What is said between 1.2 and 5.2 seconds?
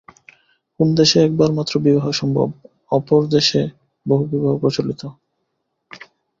একবার মাত্র বিবাহ সম্ভব, অপর দেশে বহুবিবাহ প্রচলিত।